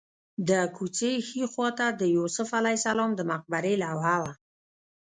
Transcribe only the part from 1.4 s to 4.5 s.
خوا ته د یوسف علیه السلام د مقبرې لوحه وه.